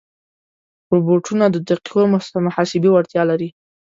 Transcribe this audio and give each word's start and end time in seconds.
روبوټونه 0.93 1.45
د 1.49 1.55
دقیقو 1.69 2.01
محاسبې 2.47 2.89
وړتیا 2.91 3.23
لري. 3.31 3.49